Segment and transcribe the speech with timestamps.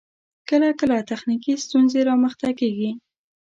[0.49, 2.91] کله کله تخنیکی ستونزې رامخته کیږی